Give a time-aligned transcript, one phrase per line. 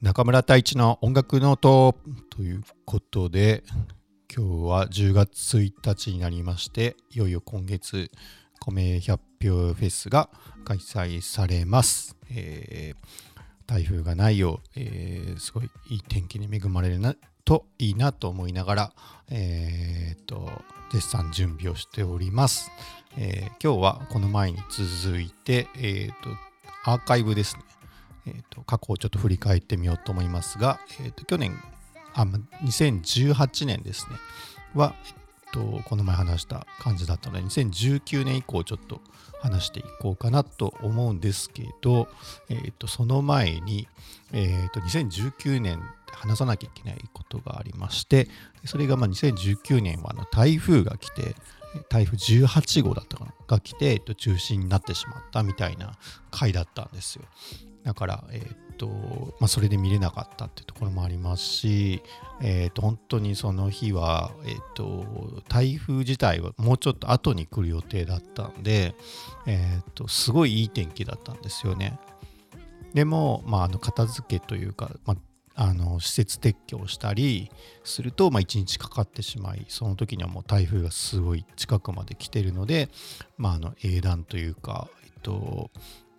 [0.00, 1.96] 中村太一の音楽ノート
[2.30, 3.64] ということで
[4.32, 8.08] 今日は10月1日になりましていよいよ今月
[8.60, 10.30] 米100票フェスが
[10.64, 18.92] 開催されます、えー、台風がないよう、えー、すごいいい天気に恵まれるなといいなと思いながら、
[19.32, 20.48] えー、と
[20.92, 22.70] 絶賛準備をしております、
[23.16, 26.30] え今日はこの前に続いて、えー、と
[26.84, 27.77] アーカイブですね。
[28.26, 31.56] えーと、過去をちょっと振り返ってみようと思いますが、えーと、去年
[32.14, 32.22] あ
[32.64, 34.16] 2018年ですね。
[34.74, 39.00] は、えーと、この前話した感じだったので2019年以降ちょっと
[39.40, 42.08] 話していこうかなと思うんですけど、
[42.48, 43.88] えー、とその前に、
[44.32, 45.80] えー、と2019年
[46.12, 48.28] 話さなきゃいけないことがありまして
[48.64, 51.36] それがまあ2019年はあの台風が来て
[51.88, 53.27] 台風18号だったかな。
[53.48, 55.92] が来て、えっと、中止になってしまったみたいな
[56.30, 57.24] 回だったんですよ。
[57.82, 58.88] だから、えー、っと
[59.40, 62.02] まあ、それで見れなかったっていうところもありますし、
[62.40, 68.94] えー、っと本当にその日は、えー、っと台風自体はもうちょっと後に来る予定だったんで、
[69.46, 71.98] えっとすごいいい天気だったんですよね。
[72.94, 75.16] でも、まあ、あの片付けというか、まあ、
[75.60, 77.50] あの施設撤去をしたり
[77.82, 82.88] すると、まあ、1日かかってしまいその時にはもう台風がすごい近くまで来てるので、
[83.38, 85.70] まあ、あの英断というか、えっと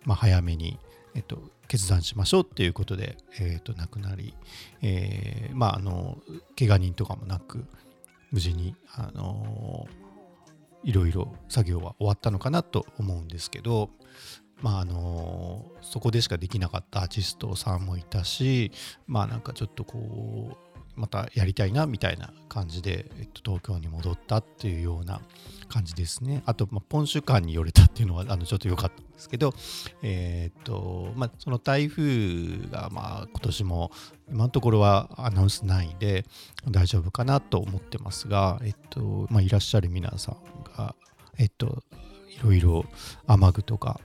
[0.04, 0.78] まあ、早めに
[1.14, 4.34] えっと、決断しましょうっていうことで、えっと、亡くなり、
[4.82, 6.18] えー、まあ、あの、
[6.58, 7.64] 怪我人とかもなく、
[8.30, 9.88] 無事に、あの
[10.82, 13.90] いろいろ作業は終わったのかなと思うんですけど、
[14.62, 18.72] まああのそこでしかできなかったアーティストさんもいたし
[19.06, 25.20] まあなんかちょっとこうまたやりたいなみたいな感じで、えっと、東京に戻ったっていうような
[25.68, 26.42] 感じですね。
[26.44, 29.54] あと、まあ、ポンシュ館に寄れたっていうのはあのちょっと良かったんですけど、
[30.02, 33.90] えー、っと、まあ、その台風が、まあ、今年も
[34.28, 36.26] 今のところはアナウンスないで
[36.68, 40.36] 大丈夫かなと思ってますが、えっと、まあ、いらっしゃる皆さん
[40.76, 40.94] が、
[41.38, 41.82] えっと、
[42.28, 42.84] いろいろ
[43.26, 44.00] 雨具とか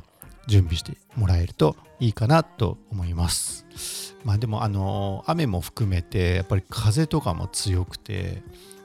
[0.47, 3.65] 準備してもらえるといいかなと思います。
[4.23, 8.41] まあでもあの雨も含めてやっぱり風とかも強くて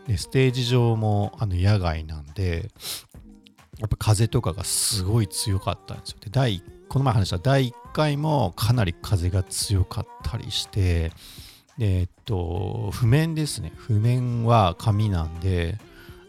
[0.06, 2.70] でステージ上もあの野外なんで
[3.78, 6.18] やっぱ風とかがすごい強かったんですよ。
[6.20, 11.12] で第この前話した第1回もかなり風が強かったりして
[11.78, 15.78] でえっと譜面ですね譜面は紙なんで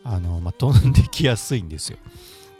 [0.03, 1.97] あの、まあ、飛んできやすいんですよ。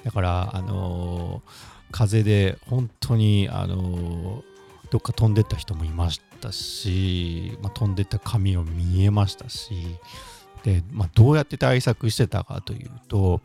[0.04, 1.42] だからあの
[1.92, 4.44] 風で本当にあの
[4.90, 9.98] どっか飛んでった人もいましたし、まあ、飛んでった紙を見えましたし
[10.64, 13.42] で、まあ、どうやって対策してたかというと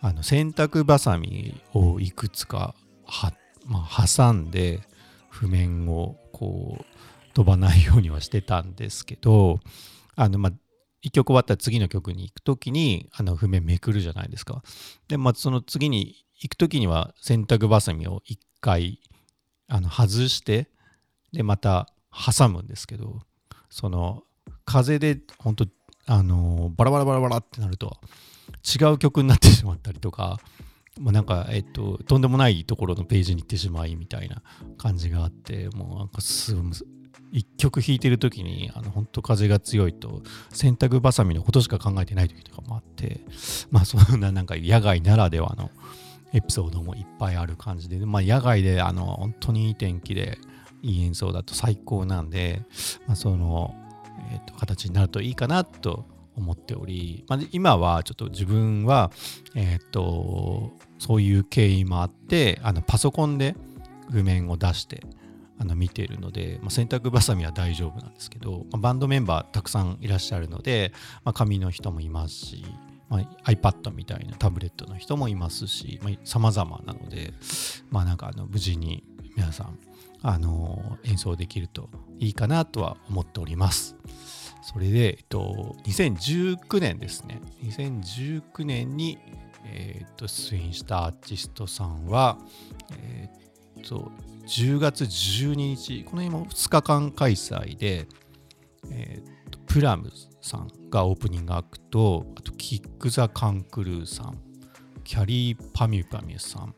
[0.00, 2.74] あの洗濯ばさみをいくつか
[3.04, 3.32] は、
[3.66, 4.80] まあ、挟んで
[5.28, 9.60] 譜面をこう飛ばないようにはしてたんですけど
[10.16, 10.52] あの、まあ、
[11.04, 14.62] 1曲終わったら次の曲に行く時にあの譜面めくるじゃないですか。
[15.08, 19.00] で、まあ、その次に行く時には洗濯ばさみを1回
[19.68, 20.68] あの外して
[21.32, 23.20] でまた挟むんですけど
[23.68, 24.24] その
[24.64, 25.66] 風で本当
[26.06, 27.98] あのバラバラバラバラってなると
[28.64, 30.38] 違う曲になってしまったりとか、
[30.98, 34.42] まあ、なんか、えっと、とんでもないところのページに行ってしまいみたいな
[34.76, 36.54] 感じがあってもうなんかす
[37.32, 40.22] 一曲弾いてる時にあの本当風が強いと
[40.52, 43.20] 洗濯ばさみのことしか考えてない時とかもあって
[43.70, 45.70] まあそんななんか野外ならではの
[46.32, 50.38] エピソードもいっぱいある感じで、まあ、野外であの本当にいい天気で
[50.82, 52.62] いい演奏だと最高なんで、
[53.06, 53.74] まあ、その、
[54.32, 59.10] えーと、形になるといいかなと思っており、まあ、今はちょっと自分は、
[59.54, 63.54] え、ー、とそういう経緯もあってあのパソコンで
[64.10, 65.02] 譜面を出して
[65.58, 70.92] あの見ているので、まあ、洗濯ばさみは大丈夫なんですけど、まあ、バンドメンバーたくさんいらっしゃるので、
[71.22, 72.64] まあ、紙の人もいますし、
[73.10, 77.34] まあ、iPad みたいなタブレットの人もいますし、まあ、様々なので、
[77.90, 79.04] まあなんかあの無事に
[79.36, 79.78] 皆さん
[80.22, 83.96] あの演奏できるといいかなとは思っております。
[84.62, 87.40] それで、えっと、2019年ですね。
[87.64, 89.18] 2019年に、
[89.64, 92.38] えっと、出演したアーティストさんは、
[92.92, 93.28] え
[93.80, 94.12] っと、
[94.46, 98.06] 10月12日、この辺も2日間開催で、
[98.90, 99.39] えっ、
[99.72, 100.10] プラム
[100.42, 104.36] さんがオープニングアクト、あと、キック・ザ・カンクルーさん、
[105.04, 106.74] キャリー・パミュパミュさん、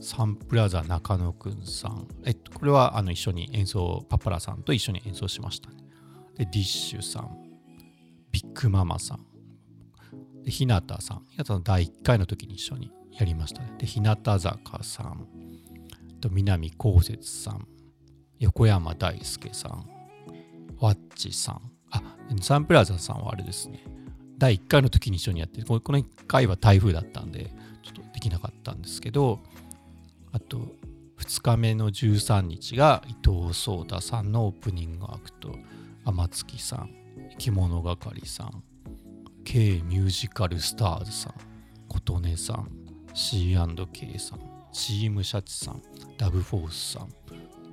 [0.00, 2.08] サンプラザ中野くんさん。
[2.24, 5.82] えっと、これはあの一緒に演奏、パパラさんと一緒に演奏しましたね。
[6.38, 7.36] で、ディッシュさん、
[8.32, 9.26] ビッグママさん、
[10.42, 11.26] で、日向さん。
[11.28, 13.74] 日向さん第1回の時に一緒にやりましたね。
[13.76, 15.28] で、日向坂さん、
[16.22, 17.68] と南こうせつさん、
[18.38, 19.86] 横山大輔さん、
[20.78, 21.69] ワッチさん
[22.40, 23.84] サンプラザさんはあれですね。
[24.40, 29.38] 第1回の時に一緒にやってこの1回は台風だったんでちょっとできなかったんですけど
[30.32, 30.66] あと
[31.18, 35.54] 2日目の13日が伊藤壮太さんのオープニングアクト
[36.06, 36.90] 天月さん
[37.36, 38.62] 着物係さん
[39.44, 41.34] K ミュージカルスターズさん
[41.88, 42.70] 琴音さん
[43.12, 44.40] C&K さん
[44.72, 45.82] チームシャチさん
[46.16, 47.08] ダブフォースさん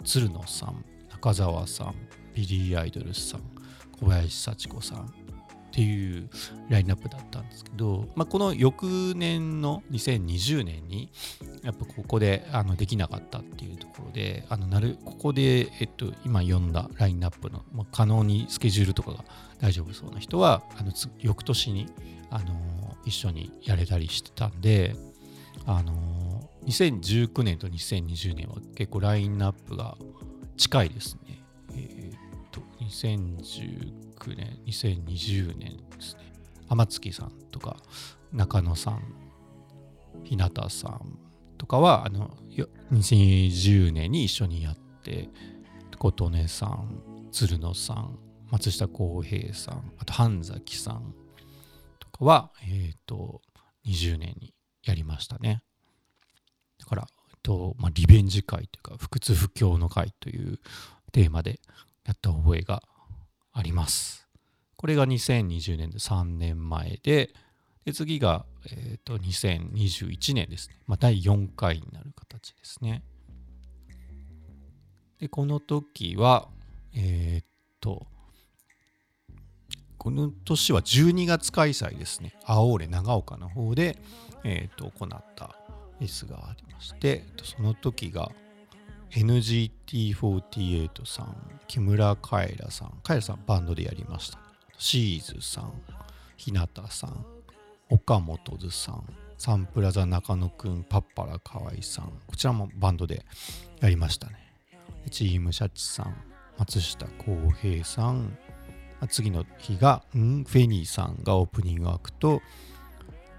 [0.04, 1.95] 鶴野さん中澤さん
[2.33, 3.56] ビリー・アイドルさん
[4.00, 6.30] 小林幸子さんっていう
[6.70, 11.12] ラインナップだったんですけど、まあ、この翌年の2020年に
[11.64, 19.24] やっぱここであのできなかったっていうところであのなるここで、えっと、今読んだラインナップの、まあ、可能にスケジュールとかが
[19.60, 21.88] 大丈夫そうな人はあの翌年に
[22.32, 24.96] あの一緒にやれたりしてたんで
[25.66, 29.98] あの2019年と2020年は結構ラインナップが
[30.58, 31.44] 近いですね。
[31.74, 32.27] えー、
[32.88, 36.34] 2019年、2020年ですね。
[36.69, 37.78] 天月さんとか、
[38.31, 39.13] 中野さん、
[40.24, 41.19] 日向さん
[41.57, 42.38] とかは、あの、
[42.92, 45.30] 2020年に一緒にやって、
[45.98, 47.01] 琴音さん、
[47.31, 48.19] 鶴野さん、
[48.50, 51.13] 松下洸平さん、あと半崎さん
[52.00, 53.42] とかは、えっ、ー、と、
[53.86, 55.62] 20年にやりましたね。
[56.80, 60.60] だから、えっとまあ、リベンジ会というか、不屈不況の会という
[61.12, 61.60] テーマで
[62.07, 62.81] やった覚えが
[63.54, 64.27] あります。
[64.75, 67.33] これが2020年で3年前で、
[67.86, 70.77] で次が、えーと、2021年ですね。
[70.88, 73.04] まあ、第4回になる形ですね。
[75.19, 76.48] で、この時は、
[76.94, 78.06] えっ、ー、と、
[79.98, 82.33] この年は12月開催ですね。
[82.45, 83.98] 青俺長岡の方で、
[84.44, 85.56] えーと、行った
[86.00, 88.31] レースがありまして、その時が、
[89.12, 91.36] NGT48 さん、
[91.68, 94.39] 木村カエラさん、カエラさんバンドでやりました。
[94.77, 95.74] シーズさん、
[96.36, 97.25] 日向さん、
[97.89, 99.04] 岡本図さん、
[99.38, 103.25] サンプラザ中野くん、パッパラ河合さん、こちらもバンドで
[103.80, 104.36] やりましたね。
[105.09, 106.15] チームシャチさん、
[106.57, 108.38] 松下洸平さん、
[109.09, 110.44] 次の日が、ん？
[110.44, 112.42] フェニーさんがオープニングアクト、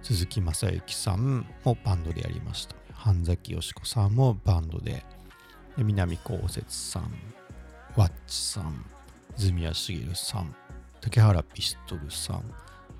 [0.02, 2.74] 鈴木雅之さんもバンドでやりました。
[2.92, 5.04] 半崎よし子さんもバンドで
[5.84, 7.10] 南こうせつさん、
[7.96, 8.84] ワッチさん、
[9.36, 10.54] 泉谷しげるさん、
[11.00, 12.42] 竹原ピストルさん、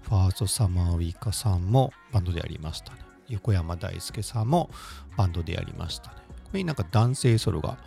[0.03, 3.01] ファーストサマーウイカさんもバンドでやりましたね。
[3.29, 4.71] 横山大輔さんも
[5.17, 6.17] バンドでやりましたね。
[6.45, 7.79] これになんか男性ソロが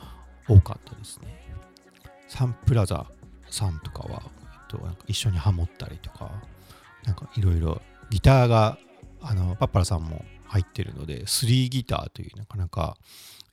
[0.48, 1.28] 多かったですね。
[2.28, 3.08] サンプラザ
[3.50, 6.32] さんとかは、えっと、なんか一緒にハモったりとか、
[7.06, 8.78] なんかいろいろギターが、
[9.22, 12.96] あの、パッパラさんも入ってるので、3ギターというなかなか、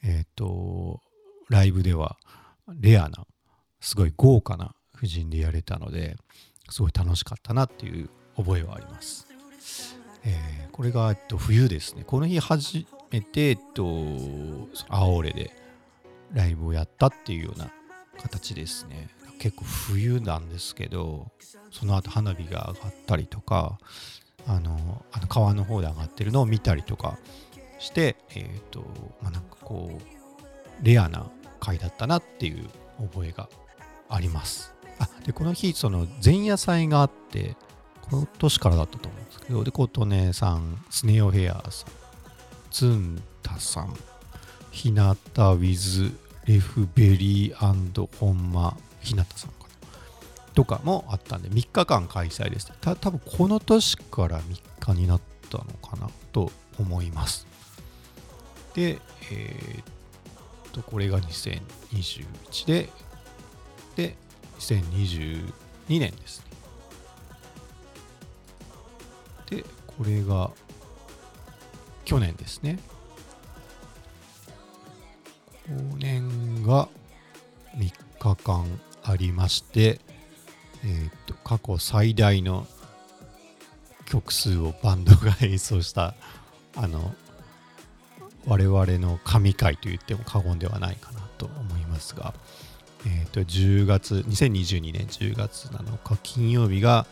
[0.02, 1.00] えっ、と、
[1.48, 2.16] ライブでは
[2.80, 3.26] レアな、
[3.80, 6.16] すごい豪華な布陣でやれたので、
[6.70, 9.26] すごい楽しかったなっていう覚えはあります。
[10.24, 12.04] えー、これが、えっと、冬ですね。
[12.06, 13.84] この日初めて、えっと、
[14.88, 15.52] 青俺で
[16.34, 17.70] ライブをやったっていうような
[18.20, 19.08] 形ですね。
[19.38, 21.30] 結構冬なんですけど、
[21.70, 23.78] その後花火が上がったりとか、
[24.46, 27.18] あの、あの川の方で上がってるのを見たりとか
[27.78, 28.80] して、えっ、ー、と、
[29.22, 30.17] まあ、なんかこう、
[30.82, 31.30] レアな
[31.60, 32.68] 回だったなっていう
[33.00, 33.48] 覚えが
[34.08, 34.74] あります。
[34.98, 37.56] あでこの日、その前夜祭があって、
[38.10, 41.90] この年からだったと思うんですけど、で、琴音さん、スネオヘアさん、
[42.70, 43.94] ツンタさん、
[44.70, 46.12] ひなたウィズ、
[46.46, 49.68] レフベリーホンマ、ひなたさんかな。
[50.54, 52.72] とかもあったんで、3日間開催です。
[52.80, 55.20] た多分この年から3日になっ
[55.50, 57.46] たのかなと思います。
[58.74, 58.98] で、
[59.30, 59.97] えー、
[60.72, 62.88] と、これが2021で、
[63.96, 64.16] で、
[64.58, 65.52] 2022
[65.88, 66.40] 年です
[69.50, 69.58] ね。
[69.58, 70.50] で、これが
[72.04, 72.78] 去年ですね。
[75.66, 76.88] 去年が
[77.76, 80.00] 3日間ありまして、
[80.84, 82.66] えっ、と、過去最大の
[84.06, 86.14] 曲数をバンドが演奏した、
[86.74, 87.14] あの、
[88.48, 92.32] 我々の神回と言っても過言ではないかなと思いますが、
[93.06, 97.06] えー、と10月2022年10月7日金曜日が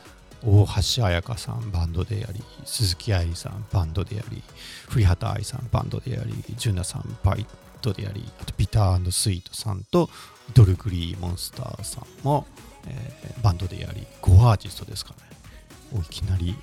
[0.44, 4.42] 大橋彩香さんバンドでやり鈴木愛理さんバンドでやり
[4.88, 7.46] 栗畑愛さんバンドでやりジュナさんバイ
[7.82, 10.08] トでやりあとビタースイートさんと
[10.54, 12.46] ドルグリーモンスターさんも、
[12.86, 15.98] えー、バンドでやり5アーティストですかね。
[15.98, 16.56] をいきなり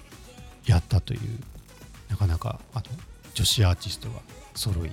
[0.65, 1.20] やったという
[2.10, 2.86] なかなかあの
[3.34, 4.15] 女子アーティストが
[4.55, 4.91] 揃い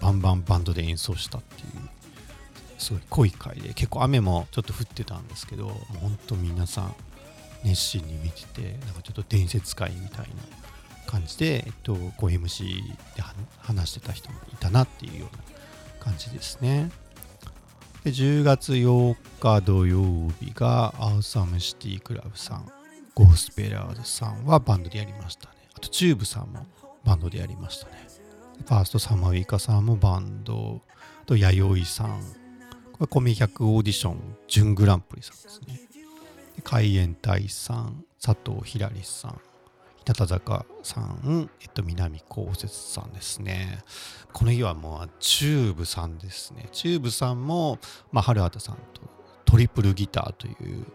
[0.00, 1.88] バンバンバンドで演奏したっていう
[2.78, 6.94] すごい濃い回で結構雨もちょっと降ってたんですけどもうほんと皆さん
[7.64, 10.26] 熱心に見ててなんかちょっと伝説会みたいな
[11.06, 12.82] 感じで、えっと、こう MC
[13.14, 13.22] で
[13.60, 15.42] 話してた人もいたなっていうような
[16.00, 16.90] 感じですね。
[18.02, 20.02] で10月8日土曜
[20.40, 22.68] 日が Awesome City Club さん
[23.14, 26.66] ゴースペラーズさんはバンドでやりましたねあとチューブさんも
[27.04, 28.11] バンドでやりましたね
[28.62, 30.82] ファーストサマーウイカさんもバンド
[31.26, 32.20] と弥生さん
[32.92, 35.80] これコミ100オーディション準グランプリさんですね
[36.62, 39.40] 海援隊さん佐藤ひらりさん
[40.04, 43.78] 日向坂さん、えっと、南こうせつさんですね。
[44.32, 46.68] この日はもう、チューブさんですね。
[46.72, 47.78] チューブさんも、
[48.10, 49.02] まあ、春畑さんと
[49.44, 50.86] トリプルギターという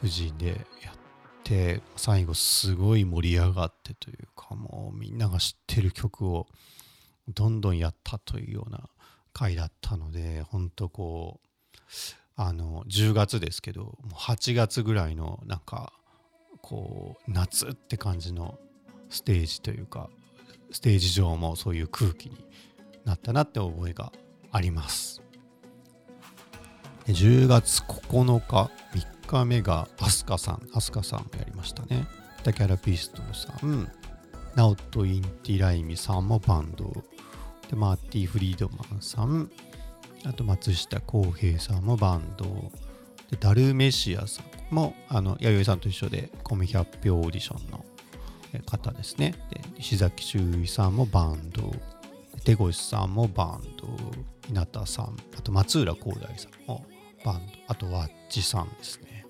[0.00, 0.96] 布陣でやっ
[1.42, 6.46] て、最後すごい盛り上がってというか、もうみんなが知ってる曲を
[7.28, 8.88] どんどんやったというような
[9.32, 11.76] 回だったので、本当こう、
[12.36, 15.92] あの、10月ですけど、もう8月ぐらいのなんか、
[16.62, 18.58] こう夏って感じの
[19.10, 20.08] ステージというか
[20.70, 22.36] ステージ上もそういう空気に
[23.04, 24.12] なったなって覚えが
[24.52, 25.20] あります。
[27.04, 32.06] で10月9日3日目がアスカさんアスカさんやりましたね。
[32.44, 33.90] キャラピストさん
[34.56, 37.04] ナオト・インティライミさんもバンド
[37.72, 39.50] でマーティ・フリードマンさん。
[40.24, 42.44] あと松下洸平さんもバンド。
[43.30, 47.82] でダルメシアさんもあの弥生さんと一緒でコミ100票オーディションの
[48.66, 49.34] 方ですね。
[49.50, 51.72] で石崎修一さんもバンド。
[52.44, 53.88] 手越さんもバンド。
[54.50, 56.84] 稲田さんあと松浦光大さんも
[57.24, 57.52] バンド。
[57.68, 59.24] あとワッチさんですね。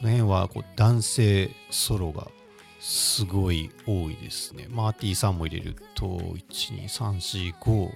[0.00, 2.26] この辺はこう男性ソロが
[2.80, 7.90] すごい多いですねマーティーさんも入れると1、2、3、4、5、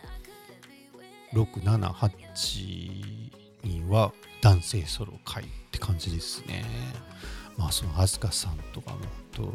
[1.34, 6.64] 6、7、8人は男性ソロ回って感じですね。
[7.56, 8.98] まあその飛鳥さんとかも
[9.32, 9.54] と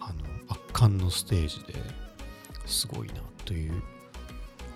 [0.00, 0.14] あの
[0.48, 1.74] 圧巻のステージで
[2.66, 3.72] すごいなという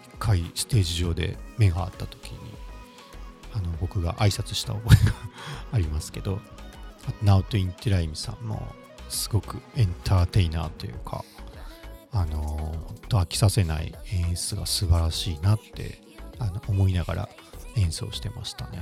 [0.05, 2.39] 一回ステージ上で目が合った時に
[3.55, 5.15] あの僕が挨拶した覚えが
[5.73, 6.41] ありますけど
[7.23, 8.75] ナオト・インティライミさんも
[9.13, 11.25] すごくエンターテイナーというか
[12.13, 15.99] あの本当飽きさせない演出が素晴らしいなって
[16.39, 17.29] あの思いながら
[17.77, 18.81] 演奏してましたね。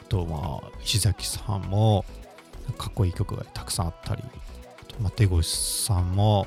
[0.00, 2.04] あとまあ石崎さんも
[2.78, 6.46] かっこいい曲がたくさんあったりあと手越さんも、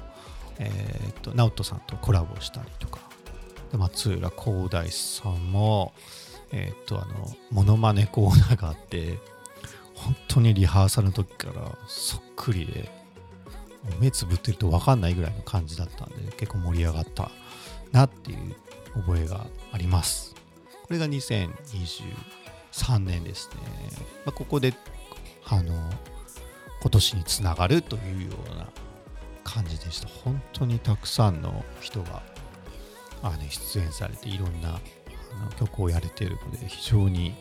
[0.59, 2.99] えー、と直人さんとコラボしたりとか
[3.71, 5.93] で松浦光大さんも
[6.51, 9.19] えっ、ー、とあのモノマネコーナーがあって
[9.95, 11.53] 本当にリハーサルの時から
[11.87, 12.89] そっくりで
[13.99, 17.31] 目つぶってると分かんないぐらいの感じだったんで結構盛り上がった
[17.91, 18.55] なっていう
[18.95, 20.35] 覚えがあります。
[20.83, 23.55] これが2023年ですね。
[24.25, 24.73] まあ、ここで、
[25.45, 25.73] あの、
[26.81, 28.67] 今年につながるというような
[29.43, 30.07] 感じでした。
[30.07, 32.21] 本当にたくさんの人が
[33.23, 34.79] あ、ね、出演されていろんな
[35.59, 37.35] 曲をやれているので非常に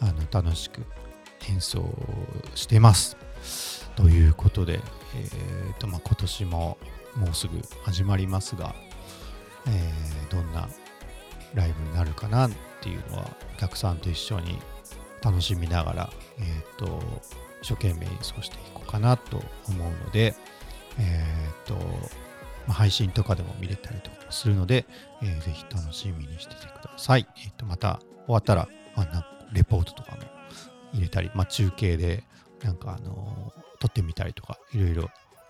[0.00, 0.82] あの楽しく
[1.48, 1.84] 演奏
[2.54, 3.16] してます。
[3.96, 4.80] ということで、
[5.16, 6.78] えーとまあ、今年も
[7.16, 8.74] もうすぐ始まりますが、
[9.66, 10.68] えー、どんな
[11.54, 14.58] ライブになるかなっていうのはお客さんと一緒に
[15.22, 17.00] 楽しみながら、えーと、
[17.62, 20.34] 一生懸命演奏していこうかなと思うので、
[20.98, 21.74] えーと
[22.66, 24.86] まあ、配信とかでも見れたりとかするので、
[25.22, 27.26] えー、ぜひ楽しみにしててください。
[27.36, 30.22] えーと、また終わったら、まあ、レポートとかも
[30.92, 32.24] 入れたり、まあ、中継で
[32.62, 35.02] なんか、あのー、撮ってみたりとかいろいろ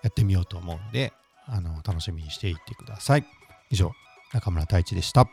[0.02, 1.12] やってみようと思うんで、
[1.46, 3.24] あのー、楽しみにしていってください。
[3.70, 3.92] 以上、
[4.32, 5.26] 中村太一でした。